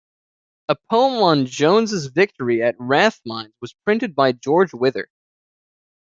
[0.67, 5.07] A poem on Jones's victory at Rathmines was printed by George Wither.